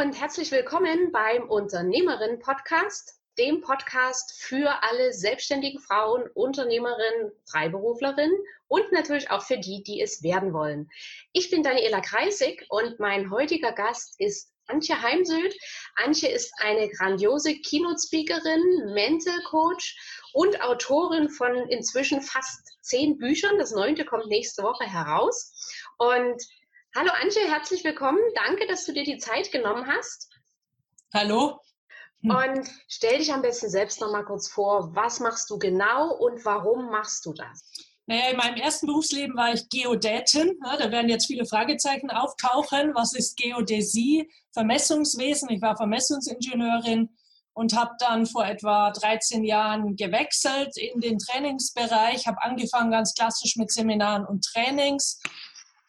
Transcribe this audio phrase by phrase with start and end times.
[0.00, 8.34] Und herzlich willkommen beim Unternehmerin Podcast, dem Podcast für alle selbstständigen Frauen, Unternehmerinnen, Freiberuflerinnen
[8.68, 10.88] und natürlich auch für die, die es werden wollen.
[11.34, 15.54] Ich bin Daniela Kreisig und mein heutiger Gast ist Antje Heimsöth.
[15.96, 19.98] Antje ist eine grandiose Keynote-Speakerin, Mental Coach
[20.32, 23.58] und Autorin von inzwischen fast zehn Büchern.
[23.58, 25.52] Das neunte kommt nächste Woche heraus.
[25.98, 26.42] Und
[26.96, 28.18] Hallo Antje, herzlich willkommen.
[28.34, 30.28] Danke, dass du dir die Zeit genommen hast.
[31.14, 31.60] Hallo.
[32.22, 32.30] Hm.
[32.30, 34.94] Und stell dich am besten selbst noch mal kurz vor.
[34.96, 37.62] Was machst du genau und warum machst du das?
[38.06, 40.58] Naja, in meinem ersten Berufsleben war ich Geodätin.
[40.64, 42.92] Ja, da werden jetzt viele Fragezeichen auftauchen.
[42.96, 44.28] Was ist Geodäsie?
[44.52, 45.48] Vermessungswesen.
[45.50, 47.08] Ich war Vermessungsingenieurin
[47.52, 53.54] und habe dann vor etwa 13 Jahren gewechselt in den Trainingsbereich, habe angefangen ganz klassisch
[53.54, 55.20] mit Seminaren und Trainings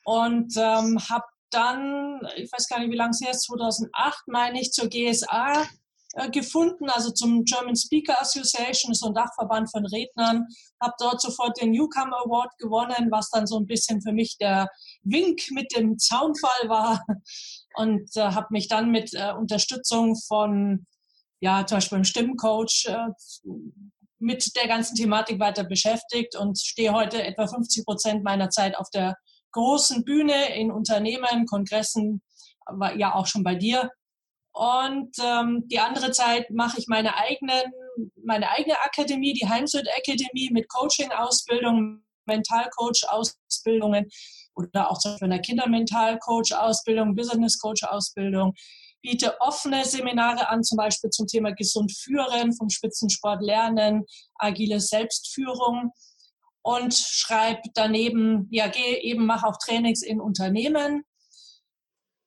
[0.04, 4.60] und ähm, habe dann, ich weiß gar nicht, wie lange es her ist, 2008 meine
[4.60, 5.68] ich, zur GSA
[6.14, 10.48] äh, gefunden, also zum German Speaker Association, so ein Dachverband von Rednern,
[10.82, 14.70] habe dort sofort den Newcomer Award gewonnen, was dann so ein bisschen für mich der
[15.04, 17.04] Wink mit dem Zaunfall war.
[17.76, 20.86] Und äh, habe mich dann mit äh, Unterstützung von
[21.40, 23.08] ja, zum Beispiel einem Stimmencoach äh,
[24.20, 28.90] mit der ganzen Thematik weiter beschäftigt und stehe heute etwa 50 Prozent meiner Zeit auf
[28.90, 29.16] der
[29.52, 32.22] großen Bühne in Unternehmen, Kongressen,
[32.66, 33.90] war ja auch schon bei dir.
[34.54, 37.72] Und ähm, die andere Zeit mache ich meine eigenen,
[38.24, 44.10] meine eigene Akademie, die Heimsüd Akademie mit Coaching-Ausbildung, Mentalcoach-Ausbildungen
[44.56, 48.54] oder auch zum Beispiel eine Kindermentalcoach-Ausbildung, Business-Coach-Ausbildung.
[49.02, 55.92] Biete offene Seminare an, zum Beispiel zum Thema gesund führen, vom Spitzensport lernen, agile Selbstführung
[56.64, 61.04] und schreibe daneben, ja, gehe eben, mache auch Trainings in Unternehmen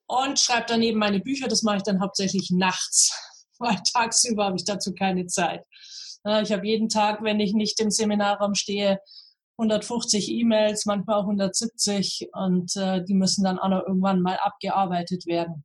[0.07, 1.49] und schreibe daneben meine Bücher.
[1.49, 3.13] Das mache ich dann hauptsächlich nachts,
[3.59, 5.65] weil tagsüber habe ich dazu keine Zeit.
[6.43, 8.99] Ich habe jeden Tag, wenn ich nicht im Seminarraum stehe,
[9.59, 15.27] 150 E-Mails, manchmal auch 170 und äh, die müssen dann auch noch irgendwann mal abgearbeitet
[15.27, 15.65] werden.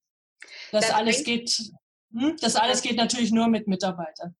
[0.71, 1.71] Das, das alles geht,
[2.13, 4.35] hm, das alles geht natürlich nur mit Mitarbeitern.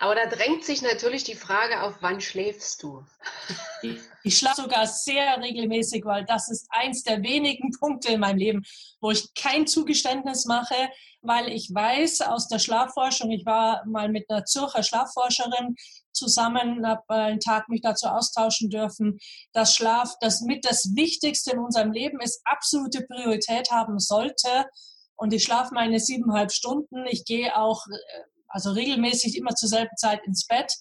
[0.00, 3.04] Aber da drängt sich natürlich die Frage auf, wann schläfst du?
[4.22, 8.62] Ich schlafe sogar sehr regelmäßig, weil das ist eins der wenigen Punkte in meinem Leben,
[9.02, 10.74] wo ich kein Zugeständnis mache,
[11.20, 15.76] weil ich weiß aus der Schlafforschung, ich war mal mit einer Zürcher Schlafforscherin
[16.12, 19.18] zusammen, habe einen Tag mich dazu austauschen dürfen,
[19.52, 24.64] dass Schlaf das mit das Wichtigste in unserem Leben ist, absolute Priorität haben sollte.
[25.16, 27.04] Und ich schlafe meine siebeneinhalb Stunden.
[27.06, 30.72] Ich gehe auch äh, also regelmäßig immer zur selben Zeit ins Bett.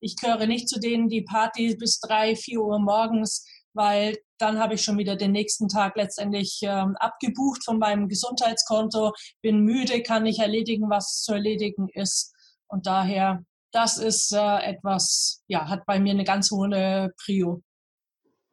[0.00, 4.74] Ich gehöre nicht zu denen, die Party bis drei, vier Uhr morgens, weil dann habe
[4.74, 10.24] ich schon wieder den nächsten Tag letztendlich ähm, abgebucht von meinem Gesundheitskonto, bin müde, kann
[10.24, 12.34] nicht erledigen, was zu erledigen ist.
[12.68, 17.62] Und daher, das ist äh, etwas, ja, hat bei mir eine ganz hohe Prio.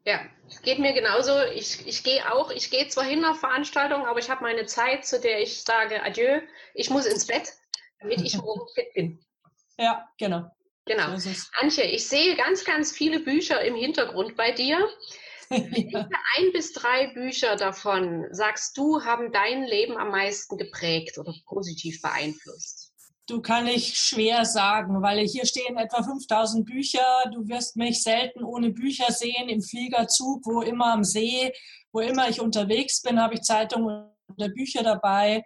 [0.05, 0.19] Ja,
[0.63, 1.41] geht mir genauso.
[1.55, 5.05] Ich, ich gehe auch, ich gehe zwar hin auf Veranstaltungen, aber ich habe meine Zeit,
[5.05, 6.41] zu der ich sage Adieu.
[6.73, 7.53] Ich muss ins Bett
[8.03, 9.19] damit ich morgen fit bin.
[9.77, 10.43] Ja, genau.
[10.85, 11.17] Genau.
[11.17, 11.29] So
[11.61, 14.77] Antje, ich sehe ganz, ganz viele Bücher im Hintergrund bei dir.
[15.49, 21.33] Welche ein bis drei Bücher davon, sagst du, haben dein Leben am meisten geprägt oder
[21.45, 22.91] positiv beeinflusst?
[23.27, 27.05] Du kann ich schwer sagen, weil hier stehen etwa 5000 Bücher.
[27.31, 31.53] Du wirst mich selten ohne Bücher sehen, im Fliegerzug, wo immer am See,
[31.93, 35.43] wo immer ich unterwegs bin, habe ich Zeitungen oder Bücher dabei.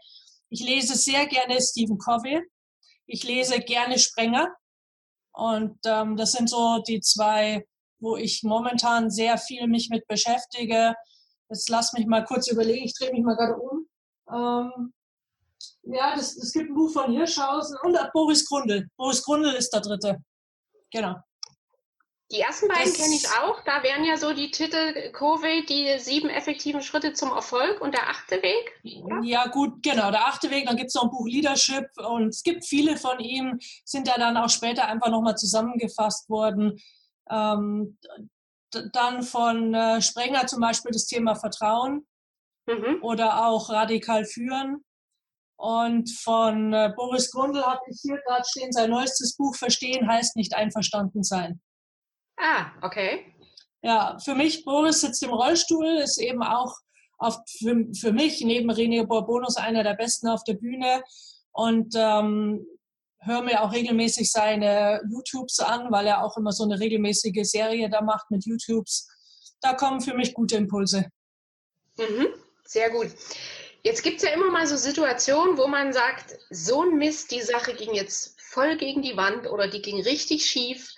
[0.50, 2.42] Ich lese sehr gerne Stephen Covey.
[3.06, 4.56] Ich lese gerne Sprenger.
[5.34, 7.66] Und ähm, das sind so die zwei,
[8.00, 10.96] wo ich momentan sehr viel mich mit beschäftige.
[11.50, 12.86] Jetzt lass mich mal kurz überlegen.
[12.86, 13.88] Ich drehe mich mal gerade um.
[14.30, 14.94] Ähm,
[15.84, 18.88] ja, es gibt ein Buch von Hirschhausen und Boris Grundl.
[18.98, 20.18] Boris Grundl ist der dritte.
[20.92, 21.16] Genau.
[22.32, 23.62] Die ersten beiden kenne ich auch.
[23.64, 28.10] Da wären ja so die Titel Covey, die sieben effektiven Schritte zum Erfolg und der
[28.10, 28.82] achte Weg.
[29.02, 29.22] Oder?
[29.24, 30.12] Ja, gut, genau.
[30.12, 30.66] Der achte Weg.
[30.66, 34.18] Dann gibt es noch ein Buch Leadership und es gibt viele von ihm, sind ja
[34.18, 36.82] dann auch später einfach nochmal zusammengefasst worden.
[37.30, 37.98] Ähm,
[38.92, 42.06] dann von äh, Sprenger zum Beispiel das Thema Vertrauen
[42.66, 43.00] mhm.
[43.02, 44.84] oder auch radikal führen.
[45.56, 50.36] Und von äh, Boris Grundl habe ich hier gerade stehen, sein neuestes Buch Verstehen heißt
[50.36, 51.62] nicht einverstanden sein.
[52.38, 53.34] Ah, okay.
[53.82, 56.76] Ja, für mich, Boris sitzt im Rollstuhl, ist eben auch
[57.18, 61.04] auf, für, für mich neben René Borbonus einer der Besten auf der Bühne
[61.52, 62.66] und ähm,
[63.20, 67.90] höre mir auch regelmäßig seine YouTubes an, weil er auch immer so eine regelmäßige Serie
[67.90, 69.08] da macht mit YouTubes.
[69.62, 71.10] Da kommen für mich gute Impulse.
[71.98, 72.28] Mhm,
[72.64, 73.08] sehr gut.
[73.84, 77.42] Jetzt gibt es ja immer mal so Situationen, wo man sagt, so ein Mist, die
[77.42, 80.94] Sache ging jetzt voll gegen die Wand oder die ging richtig schief.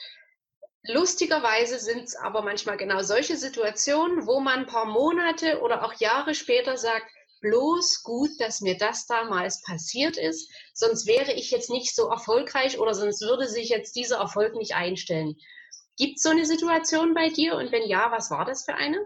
[0.92, 5.94] Lustigerweise sind es aber manchmal genau solche Situationen, wo man ein paar Monate oder auch
[5.94, 7.06] Jahre später sagt,
[7.42, 12.80] bloß gut, dass mir das damals passiert ist, sonst wäre ich jetzt nicht so erfolgreich
[12.80, 15.36] oder sonst würde sich jetzt dieser Erfolg nicht einstellen.
[15.96, 18.98] Gibt es so eine Situation bei dir und wenn ja, was war das für eine?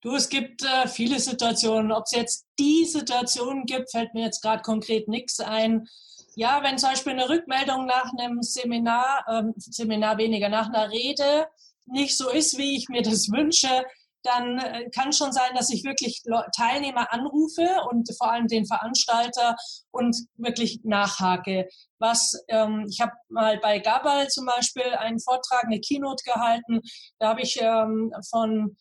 [0.00, 1.92] Du, es gibt äh, viele Situationen.
[1.92, 5.88] Ob es jetzt die Situation gibt, fällt mir jetzt gerade konkret nichts ein.
[6.36, 11.46] Ja, wenn zum Beispiel eine Rückmeldung nach einem Seminar, ähm, Seminar weniger, nach einer Rede
[11.86, 13.84] nicht so ist, wie ich mir das wünsche,
[14.24, 16.22] dann äh, kann schon sein, dass ich wirklich
[16.56, 19.54] Teilnehmer anrufe und vor allem den Veranstalter
[19.90, 21.68] und wirklich nachhake.
[21.98, 26.80] Was ähm, ich habe mal bei Gabal zum Beispiel einen Vortrag, eine Keynote gehalten.
[27.18, 28.76] Da habe ich ähm, von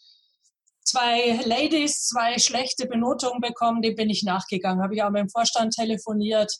[0.84, 4.82] zwei Ladies zwei schlechte Benotungen bekommen, dem bin ich nachgegangen.
[4.82, 6.54] Habe ich auch mit dem Vorstand telefoniert.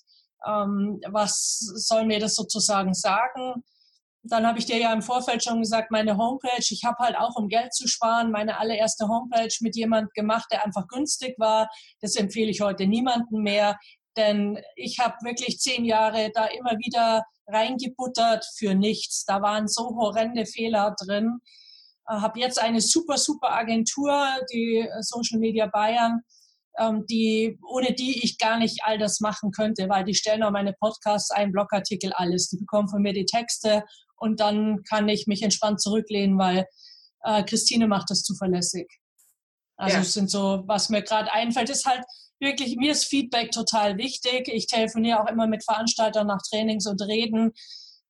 [0.46, 3.64] Ähm, was soll mir das sozusagen sagen?
[4.24, 7.36] Dann habe ich dir ja im Vorfeld schon gesagt, meine Homepage, ich habe halt auch,
[7.36, 11.70] um Geld zu sparen, meine allererste Homepage mit jemand gemacht, der einfach günstig war.
[12.00, 13.78] Das empfehle ich heute niemandem mehr,
[14.16, 19.26] denn ich habe wirklich zehn Jahre da immer wieder reingebuttert für nichts.
[19.26, 21.40] Da waren so horrende Fehler drin.
[22.08, 26.22] Äh, habe jetzt eine super, super Agentur, die Social Media Bayern,
[26.80, 30.52] ähm, die, ohne die ich gar nicht all das machen könnte, weil die stellen auch
[30.52, 32.50] meine Podcasts ein, Blogartikel, alles.
[32.50, 33.84] Die bekommen von mir die Texte
[34.16, 36.66] und dann kann ich mich entspannt zurücklehnen, weil
[37.24, 38.88] äh, Christine macht das zuverlässig.
[39.76, 42.04] Also es sind so, was mir gerade einfällt, ist halt
[42.40, 44.48] wirklich, mir ist Feedback total wichtig.
[44.48, 47.52] Ich telefoniere auch immer mit Veranstaltern nach Trainings und Reden.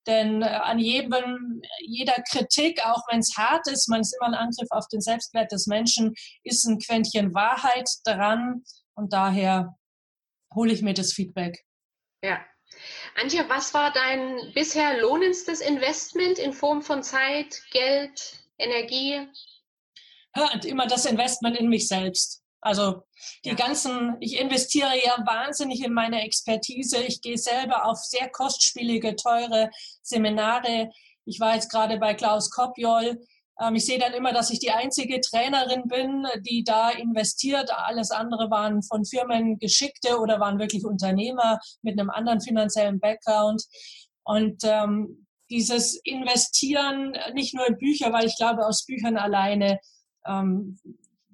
[0.07, 4.47] Denn äh, an jedem, jeder Kritik, auch wenn es hart ist, man ist immer ein
[4.47, 6.13] Angriff auf den Selbstwert des Menschen,
[6.43, 8.63] ist ein Quäntchen Wahrheit dran.
[8.95, 9.75] Und daher
[10.53, 11.63] hole ich mir das Feedback.
[12.23, 12.43] Ja.
[13.15, 19.27] Antje, was war dein bisher lohnendstes Investment in Form von Zeit, Geld, Energie?
[20.33, 22.42] Hört immer das Investment in mich selbst.
[22.63, 23.03] Also
[23.43, 23.55] die ja.
[23.55, 26.97] ganzen, ich investiere ja wahnsinnig in meine Expertise.
[27.03, 29.69] Ich gehe selber auf sehr kostspielige, teure
[30.01, 30.89] Seminare.
[31.25, 33.21] Ich war jetzt gerade bei Klaus Kopjol.
[33.59, 37.69] Ähm, ich sehe dann immer, dass ich die einzige Trainerin bin, die da investiert.
[37.71, 43.63] Alles andere waren von Firmen Geschickte oder waren wirklich Unternehmer mit einem anderen finanziellen Background.
[44.23, 49.79] Und ähm, dieses Investieren nicht nur in Bücher, weil ich glaube, aus Büchern alleine
[50.25, 50.79] ähm,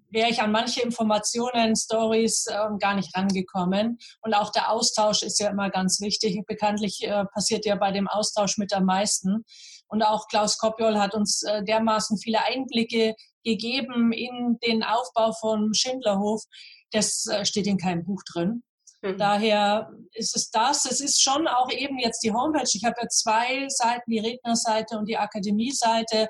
[0.10, 3.98] wäre ich an manche Informationen, Stories äh, gar nicht rangekommen.
[4.22, 6.40] Und auch der Austausch ist ja immer ganz wichtig.
[6.48, 9.46] Bekanntlich äh, passiert ja bei dem Austausch mit am meisten.
[9.88, 15.74] Und auch Klaus Kopjol hat uns äh, dermaßen viele Einblicke gegeben in den Aufbau von
[15.74, 16.44] Schindlerhof.
[16.92, 18.64] Das äh, steht in keinem Buch drin.
[19.02, 19.18] Mhm.
[19.18, 20.86] Daher ist es das.
[20.86, 22.70] Es ist schon auch eben jetzt die Homepage.
[22.74, 26.30] Ich habe ja zwei Seiten, die Rednerseite und die Akademie-Seite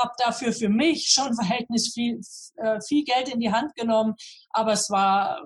[0.00, 2.20] habe dafür für mich schon Verhältnis viel,
[2.56, 4.14] äh, viel Geld in die Hand genommen,
[4.50, 5.44] aber es war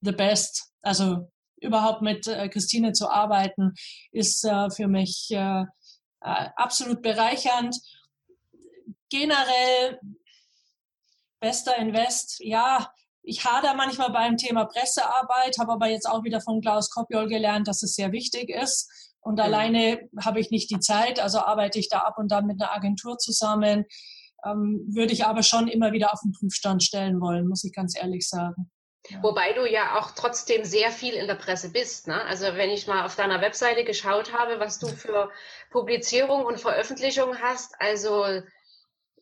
[0.00, 0.72] the best.
[0.82, 3.72] Also überhaupt mit äh, Christine zu arbeiten,
[4.12, 5.34] ist äh, für mich
[6.20, 7.76] absolut bereichernd.
[9.10, 10.00] Generell
[11.38, 12.90] bester Invest, ja,
[13.22, 17.68] ich hader manchmal beim Thema Pressearbeit, habe aber jetzt auch wieder von Klaus Kopjol gelernt,
[17.68, 19.13] dass es sehr wichtig ist.
[19.24, 19.40] Und mhm.
[19.40, 22.72] alleine habe ich nicht die Zeit, also arbeite ich da ab und dann mit einer
[22.72, 23.86] Agentur zusammen.
[24.44, 27.98] Ähm, würde ich aber schon immer wieder auf den Prüfstand stellen wollen, muss ich ganz
[27.98, 28.70] ehrlich sagen.
[29.08, 29.22] Ja.
[29.22, 32.08] Wobei du ja auch trotzdem sehr viel in der Presse bist.
[32.08, 32.22] Ne?
[32.24, 35.30] Also wenn ich mal auf deiner Webseite geschaut habe, was du für
[35.70, 38.42] Publizierung und Veröffentlichung hast, also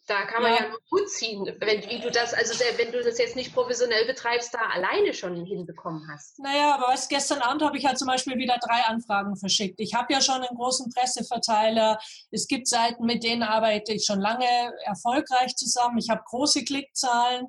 [0.07, 3.03] da kann man ja, ja nur gut ziehen, wenn wie du das, also wenn du
[3.03, 6.41] das jetzt nicht professionell betreibst, da alleine schon hinbekommen hast.
[6.41, 9.79] Naja, aber was, gestern Abend habe ich ja zum Beispiel wieder drei Anfragen verschickt.
[9.79, 11.99] Ich habe ja schon einen großen Presseverteiler.
[12.33, 14.47] Es gibt Seiten, mit denen arbeite ich schon lange
[14.85, 15.99] erfolgreich zusammen.
[15.99, 17.47] Ich habe große Klickzahlen,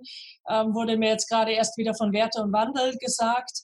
[0.48, 3.64] ähm, wurde mir jetzt gerade erst wieder von Werte und Wandel gesagt.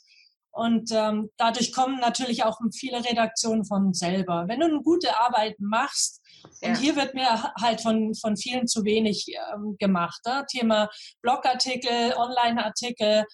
[0.52, 4.46] Und ähm, dadurch kommen natürlich auch viele Redaktionen von selber.
[4.48, 6.19] Wenn du eine gute Arbeit machst,
[6.62, 6.70] ja.
[6.70, 10.20] und hier wird mir halt von, von vielen zu wenig ähm, gemacht.
[10.26, 10.46] Ne?
[10.50, 10.90] Thema
[11.22, 13.26] Blogartikel, Online-Artikel,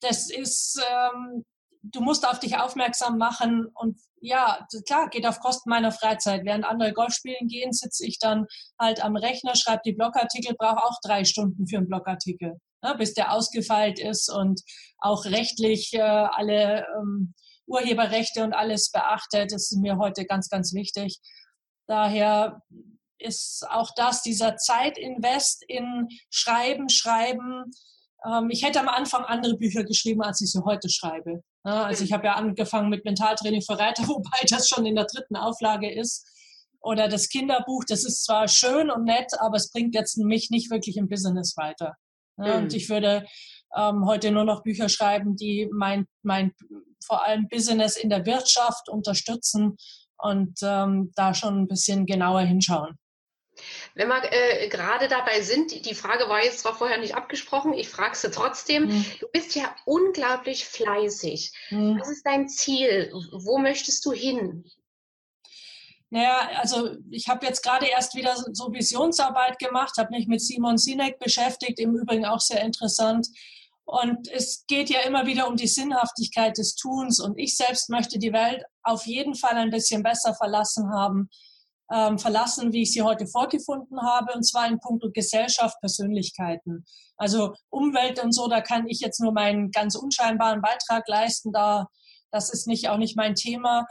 [0.00, 1.44] das ist, ähm,
[1.82, 6.44] du musst auf dich aufmerksam machen und ja, klar, geht auf Kosten meiner Freizeit.
[6.44, 8.46] Während andere Golf spielen gehen, sitze ich dann
[8.78, 13.14] halt am Rechner, schreibe die Blogartikel, brauche auch drei Stunden für einen Blogartikel ne, bis
[13.14, 14.62] der ausgefeilt ist und
[14.98, 17.34] auch rechtlich äh, alle ähm,
[17.66, 19.52] Urheberrechte und alles beachtet.
[19.52, 21.18] Das ist mir heute ganz, ganz wichtig.
[21.90, 22.62] Daher
[23.18, 27.64] ist auch das, dieser Zeitinvest in Schreiben, Schreiben,
[28.24, 31.42] ähm, ich hätte am Anfang andere Bücher geschrieben, als ich sie heute schreibe.
[31.64, 35.34] Also ich habe ja angefangen mit Mentaltraining für Reiter, wobei das schon in der dritten
[35.34, 36.24] Auflage ist.
[36.80, 40.70] Oder das Kinderbuch, das ist zwar schön und nett, aber es bringt jetzt mich nicht
[40.70, 41.96] wirklich im Business weiter.
[42.36, 43.26] Und ich würde
[43.76, 46.54] ähm, heute nur noch Bücher schreiben, die mein, mein
[47.04, 49.76] vor allem Business in der Wirtschaft unterstützen
[50.22, 52.98] und ähm, da schon ein bisschen genauer hinschauen.
[53.94, 57.88] Wenn wir äh, gerade dabei sind, die Frage war jetzt zwar vorher nicht abgesprochen, ich
[57.88, 58.86] frage sie trotzdem.
[58.86, 59.04] Mhm.
[59.20, 61.52] Du bist ja unglaublich fleißig.
[61.70, 61.98] Mhm.
[62.00, 63.12] Was ist dein Ziel?
[63.32, 64.64] Wo möchtest du hin?
[66.10, 70.76] Naja, also ich habe jetzt gerade erst wieder so Visionsarbeit gemacht, habe mich mit Simon
[70.76, 73.28] Sinek beschäftigt, im Übrigen auch sehr interessant.
[73.84, 77.20] Und es geht ja immer wieder um die Sinnhaftigkeit des Tuns.
[77.20, 81.28] Und ich selbst möchte die Welt auf jeden Fall ein bisschen besser verlassen haben,
[81.92, 86.84] ähm, verlassen, wie ich sie heute vorgefunden habe, und zwar in puncto Gesellschaft, Persönlichkeiten.
[87.16, 91.52] Also Umwelt und so, da kann ich jetzt nur meinen ganz unscheinbaren Beitrag leisten.
[91.52, 91.88] Da,
[92.30, 93.86] das ist nicht auch nicht mein Thema.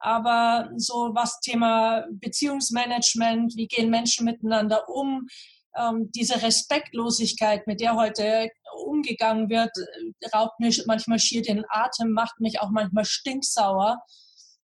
[0.00, 5.28] Aber so was Thema Beziehungsmanagement, wie gehen Menschen miteinander um,
[5.76, 12.12] ähm, diese Respektlosigkeit, mit der heute umgegangen wird, äh, raubt mich manchmal schier den Atem,
[12.12, 13.98] macht mich auch manchmal stinksauer.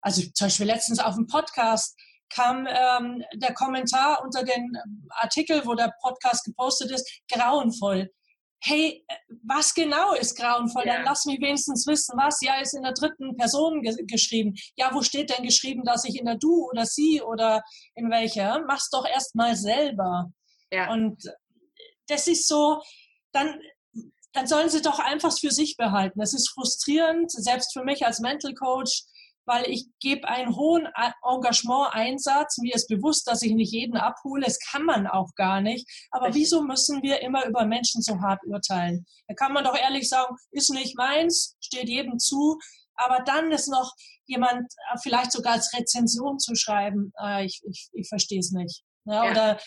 [0.00, 1.96] Also zum Beispiel letztens auf dem Podcast
[2.30, 4.76] kam ähm, der Kommentar unter den
[5.10, 8.10] Artikel, wo der Podcast gepostet ist, grauenvoll.
[8.62, 10.86] Hey, äh, was genau ist grauenvoll?
[10.86, 10.96] Ja.
[10.96, 12.40] Dann lass mich wenigstens wissen, was.
[12.40, 14.54] Ja, ist in der dritten Person ge geschrieben.
[14.76, 17.62] Ja, wo steht denn geschrieben, dass ich in der Du oder Sie oder
[17.94, 18.64] in welcher?
[18.66, 20.30] Mach's doch erst mal selber.
[20.72, 20.92] Ja.
[20.92, 21.22] Und
[22.06, 22.80] das ist so,
[23.32, 23.60] dann,
[24.32, 26.20] dann sollen sie doch einfach für sich behalten.
[26.20, 29.04] Das ist frustrierend, selbst für mich als Mental Coach,
[29.44, 30.88] weil ich gebe einen hohen
[31.22, 32.58] Engagement-Einsatz.
[32.58, 34.44] Mir ist bewusst, dass ich nicht jeden abhole.
[34.44, 35.88] Das kann man auch gar nicht.
[36.10, 36.42] Aber Richtig.
[36.42, 39.04] wieso müssen wir immer über Menschen so hart urteilen?
[39.26, 42.58] Da kann man doch ehrlich sagen, ist nicht meins, steht jedem zu.
[42.94, 43.94] Aber dann ist noch
[44.26, 48.82] jemand äh, vielleicht sogar als Rezension zu schreiben, äh, ich, ich, ich verstehe es nicht.
[49.04, 49.30] Ja, ja.
[49.30, 49.60] Oder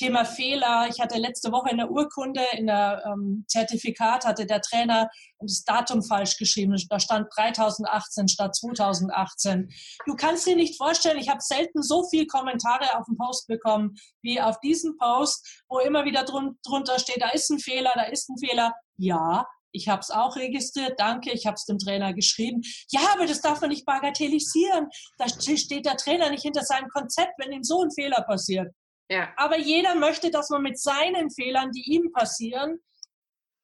[0.00, 0.88] Thema Fehler.
[0.88, 5.62] Ich hatte letzte Woche in der Urkunde, in der ähm, Zertifikat, hatte der Trainer das
[5.64, 6.74] Datum falsch geschrieben.
[6.88, 9.68] Da stand 3018 statt 2018.
[10.06, 13.94] Du kannst dir nicht vorstellen, ich habe selten so viele Kommentare auf den Post bekommen
[14.22, 18.04] wie auf diesen Post, wo immer wieder drun drunter steht, da ist ein Fehler, da
[18.04, 18.72] ist ein Fehler.
[18.96, 22.62] Ja, ich habe es auch registriert, danke, ich habe es dem Trainer geschrieben.
[22.90, 24.88] Ja, aber das darf man nicht bagatellisieren.
[25.18, 28.72] Da steht der Trainer nicht hinter seinem Konzept, wenn ihm so ein Fehler passiert.
[29.10, 29.32] Ja.
[29.36, 32.78] Aber jeder möchte, dass man mit seinen Fehlern, die ihm passieren,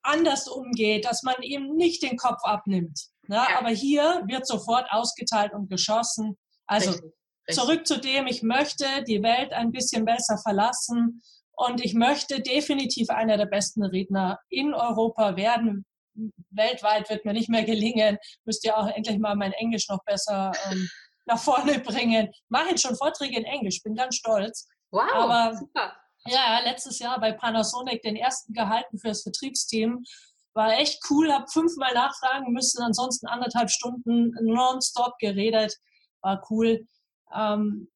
[0.03, 3.01] anders umgeht, dass man ihm nicht den Kopf abnimmt.
[3.29, 3.37] Ne?
[3.37, 3.59] Ja.
[3.59, 6.37] Aber hier wird sofort ausgeteilt und geschossen.
[6.67, 7.13] Also Richtig.
[7.51, 11.23] zurück zu dem, ich möchte die Welt ein bisschen besser verlassen
[11.53, 15.87] und ich möchte definitiv einer der besten Redner in Europa werden.
[16.51, 18.19] Weltweit wird mir nicht mehr gelingen.
[18.45, 20.89] Müsst ihr auch endlich mal mein Englisch noch besser ähm,
[21.27, 22.33] nach vorne bringen.
[22.49, 24.67] Mache jetzt schon Vorträge in Englisch, bin ganz stolz.
[24.91, 25.97] Wow, Aber, super.
[26.27, 30.05] Ja, letztes Jahr bei Panasonic den ersten gehalten für das Vertriebsteam.
[30.55, 35.77] War echt cool, habe fünfmal nachfragen müssen, ansonsten anderthalb Stunden nonstop geredet.
[36.23, 36.87] War cool.
[37.35, 37.91] Ähm,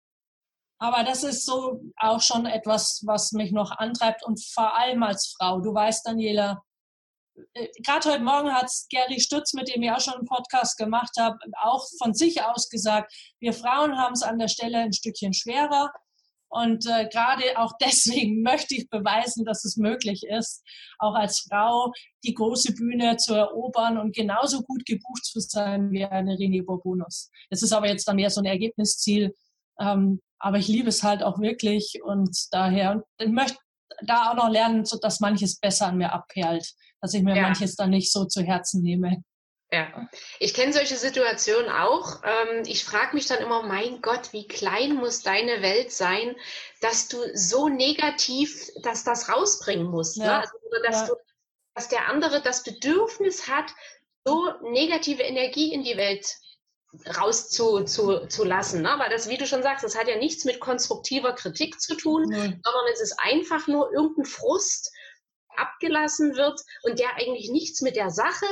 [0.78, 5.34] aber das ist so auch schon etwas, was mich noch antreibt und vor allem als
[5.36, 5.60] Frau.
[5.60, 6.62] Du weißt, Daniela,
[7.52, 11.12] äh, gerade heute Morgen hat Gary Stütz, mit dem ich auch schon einen Podcast gemacht
[11.18, 15.34] habe, auch von sich aus gesagt, wir Frauen haben es an der Stelle ein Stückchen
[15.34, 15.92] schwerer.
[16.50, 20.62] Und äh, gerade auch deswegen möchte ich beweisen, dass es möglich ist,
[20.98, 21.92] auch als Frau
[22.24, 27.30] die große Bühne zu erobern und genauso gut gebucht zu sein wie eine René Bourbonus.
[27.50, 29.34] Das ist aber jetzt dann mehr so ein Ergebnisziel.
[29.78, 33.58] Ähm, aber ich liebe es halt auch wirklich und daher und ich möchte
[34.02, 37.42] da auch noch lernen, so dass manches besser an mir abperlt, dass ich mir ja.
[37.42, 39.22] manches dann nicht so zu Herzen nehme.
[39.72, 40.08] Ja,
[40.40, 42.22] ich kenne solche Situationen auch.
[42.24, 46.34] Ähm, ich frage mich dann immer, mein Gott, wie klein muss deine Welt sein,
[46.80, 50.16] dass du so negativ, dass das rausbringen musst.
[50.16, 50.24] Ne?
[50.24, 50.38] Ja.
[50.38, 50.40] Ne?
[50.40, 51.06] Also, dass, ja.
[51.06, 51.14] du,
[51.74, 53.72] dass der andere das Bedürfnis hat,
[54.24, 56.36] so negative Energie in die Welt
[57.16, 58.28] rauszulassen.
[58.28, 58.94] Zu, lassen, ne?
[58.98, 62.24] Weil das, wie du schon sagst, das hat ja nichts mit konstruktiver Kritik zu tun,
[62.24, 62.60] mhm.
[62.64, 64.92] sondern es ist einfach nur irgendein Frust,
[65.56, 68.46] abgelassen wird und der eigentlich nichts mit der Sache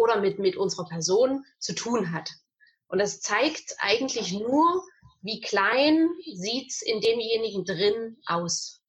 [0.00, 2.30] oder mit, mit unserer Person zu tun hat.
[2.88, 4.82] Und das zeigt eigentlich nur,
[5.22, 8.80] wie klein sieht es in demjenigen drin aus.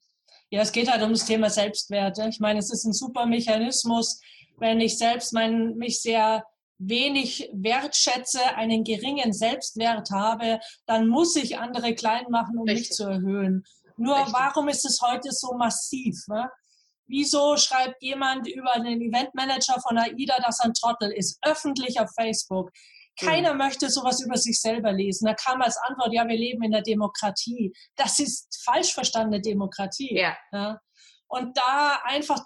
[0.50, 2.18] Ja, es geht halt um das Thema Selbstwert.
[2.30, 4.20] Ich meine, es ist ein super Mechanismus,
[4.58, 6.46] wenn ich selbst mein, mich sehr
[6.78, 12.90] wenig wertschätze, einen geringen Selbstwert habe, dann muss ich andere klein machen, um Richtig.
[12.90, 13.64] mich zu erhöhen.
[13.98, 14.34] Nur Richtig.
[14.34, 16.28] warum ist es heute so massiv?
[16.28, 16.50] Ne?
[17.12, 22.10] Wieso schreibt jemand über den Eventmanager von AIDA, dass er ein Trottel ist, öffentlich auf
[22.18, 22.72] Facebook?
[23.20, 23.60] Keiner mhm.
[23.60, 25.26] möchte sowas über sich selber lesen.
[25.26, 27.74] Da kam als Antwort, ja, wir leben in der Demokratie.
[27.98, 30.18] Das ist falsch verstandene Demokratie.
[30.18, 30.38] Ja.
[30.54, 30.80] ja.
[31.28, 32.42] Und da einfach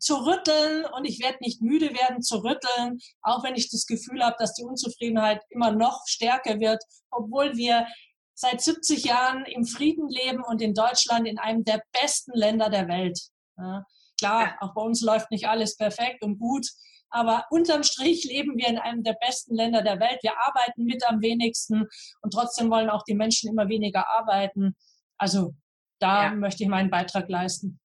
[0.00, 4.24] zu rütteln, und ich werde nicht müde werden zu rütteln, auch wenn ich das Gefühl
[4.24, 6.82] habe, dass die Unzufriedenheit immer noch stärker wird,
[7.12, 7.86] obwohl wir
[8.34, 12.88] seit 70 Jahren im Frieden leben und in Deutschland in einem der besten Länder der
[12.88, 13.18] Welt.
[13.56, 13.84] Ja.
[14.18, 16.66] Klar, auch bei uns läuft nicht alles perfekt und gut,
[17.10, 20.18] aber unterm Strich leben wir in einem der besten Länder der Welt.
[20.22, 21.88] Wir arbeiten mit am wenigsten
[22.22, 24.74] und trotzdem wollen auch die Menschen immer weniger arbeiten.
[25.18, 25.54] Also
[25.98, 26.30] da ja.
[26.34, 27.78] möchte ich meinen Beitrag leisten.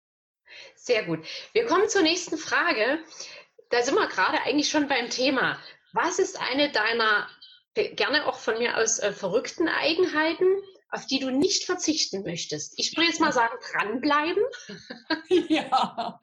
[0.76, 1.26] Sehr gut.
[1.54, 3.00] Wir kommen zur nächsten Frage.
[3.70, 5.58] Da sind wir gerade eigentlich schon beim Thema.
[5.92, 7.28] Was ist eine deiner,
[7.74, 10.48] gerne auch von mir aus, äh, verrückten Eigenheiten,
[10.90, 12.74] auf die du nicht verzichten möchtest?
[12.78, 14.44] Ich würde jetzt mal sagen, dranbleiben.
[15.50, 16.20] ja,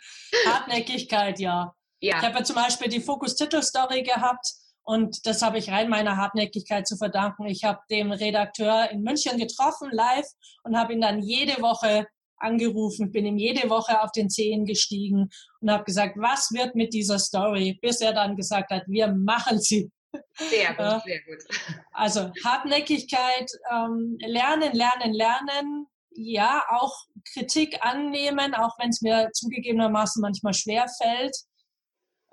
[0.46, 1.74] Hartnäckigkeit, ja.
[2.00, 2.18] Ja.
[2.18, 4.46] Ich habe ja zum Beispiel die Fokus-Titel-Story gehabt
[4.82, 7.46] und das habe ich rein meiner Hartnäckigkeit zu verdanken.
[7.46, 10.26] Ich habe den Redakteur in München getroffen, live,
[10.64, 12.06] und habe ihn dann jede Woche
[12.36, 15.30] angerufen, bin ihm jede Woche auf den Zehen gestiegen
[15.60, 19.60] und habe gesagt, was wird mit dieser Story, bis er dann gesagt hat, wir machen
[19.60, 19.90] sie.
[20.36, 21.44] Sehr gut, sehr gut.
[21.92, 26.94] Also Hartnäckigkeit, ähm, lernen, lernen, lernen, ja, auch
[27.32, 31.34] Kritik annehmen, auch wenn es mir zugegebenermaßen manchmal schwer fällt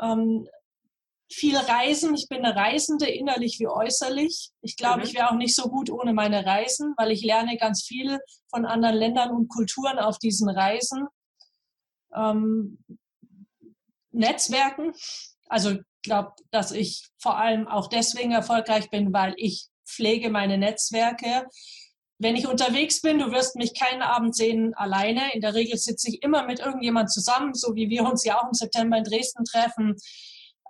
[0.01, 0.47] ähm,
[1.31, 2.13] viel reisen.
[2.13, 4.51] Ich bin eine Reisende, innerlich wie äußerlich.
[4.61, 5.03] Ich glaube, mhm.
[5.05, 8.65] ich wäre auch nicht so gut ohne meine Reisen, weil ich lerne ganz viel von
[8.65, 11.07] anderen Ländern und Kulturen auf diesen Reisen.
[12.13, 12.83] Ähm,
[14.11, 14.91] Netzwerken.
[15.47, 21.47] Also glaube, dass ich vor allem auch deswegen erfolgreich bin, weil ich pflege meine Netzwerke.
[22.17, 25.33] Wenn ich unterwegs bin, du wirst mich keinen Abend sehen alleine.
[25.33, 28.47] In der Regel sitze ich immer mit irgendjemand zusammen, so wie wir uns ja auch
[28.47, 29.95] im September in Dresden treffen.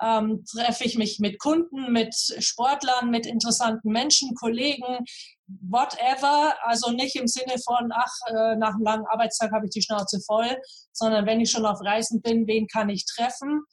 [0.01, 5.05] Ähm, treffe ich mich mit Kunden, mit Sportlern, mit interessanten Menschen, Kollegen,
[5.45, 6.55] whatever.
[6.63, 10.21] Also nicht im Sinne von, ach, äh, nach einem langen Arbeitstag habe ich die Schnauze
[10.25, 10.57] voll,
[10.93, 13.63] sondern wenn ich schon auf Reisen bin, wen kann ich treffen?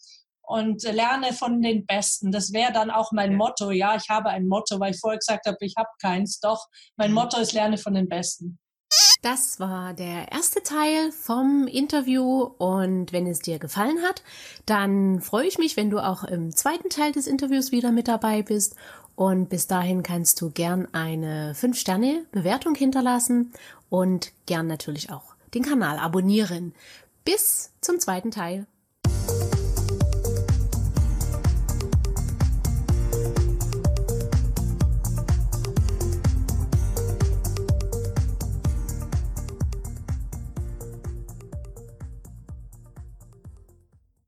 [0.48, 2.32] Und lerne von den Besten.
[2.32, 3.70] Das wäre dann auch mein Motto.
[3.70, 6.40] Ja, ich habe ein Motto, weil ich vorher gesagt habe, ich habe keins.
[6.40, 7.16] Doch, mein mhm.
[7.16, 8.58] Motto ist lerne von den Besten.
[9.20, 14.22] Das war der erste Teil vom Interview und wenn es dir gefallen hat,
[14.64, 18.42] dann freue ich mich, wenn du auch im zweiten Teil des Interviews wieder mit dabei
[18.42, 18.76] bist
[19.16, 23.52] und bis dahin kannst du gern eine 5-Sterne-Bewertung hinterlassen
[23.90, 26.72] und gern natürlich auch den Kanal abonnieren.
[27.24, 28.66] Bis zum zweiten Teil.